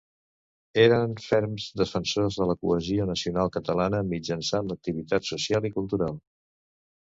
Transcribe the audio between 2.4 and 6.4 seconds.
de la cohesió nacional catalana mitjançant l'activitat social i cultural.